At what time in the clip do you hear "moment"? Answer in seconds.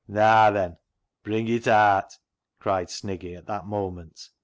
3.67-4.19